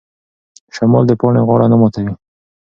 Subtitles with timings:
[0.75, 2.13] شمال د پاڼې غاړه نه ماتوي.